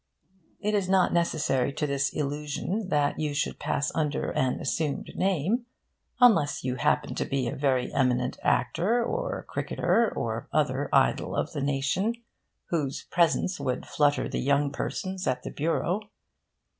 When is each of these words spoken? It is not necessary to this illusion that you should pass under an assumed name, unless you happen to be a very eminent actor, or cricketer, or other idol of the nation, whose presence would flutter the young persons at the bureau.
It 0.59 0.73
is 0.73 0.89
not 0.89 1.13
necessary 1.13 1.71
to 1.73 1.85
this 1.85 2.11
illusion 2.11 2.89
that 2.89 3.19
you 3.19 3.35
should 3.35 3.59
pass 3.59 3.91
under 3.93 4.31
an 4.31 4.59
assumed 4.59 5.11
name, 5.15 5.67
unless 6.19 6.63
you 6.63 6.77
happen 6.77 7.13
to 7.13 7.23
be 7.23 7.47
a 7.47 7.55
very 7.55 7.93
eminent 7.93 8.39
actor, 8.41 9.03
or 9.05 9.43
cricketer, 9.47 10.11
or 10.15 10.49
other 10.51 10.89
idol 10.91 11.35
of 11.35 11.51
the 11.51 11.61
nation, 11.61 12.15
whose 12.71 13.03
presence 13.11 13.59
would 13.59 13.85
flutter 13.85 14.27
the 14.27 14.41
young 14.41 14.71
persons 14.71 15.27
at 15.27 15.43
the 15.43 15.51
bureau. 15.51 16.01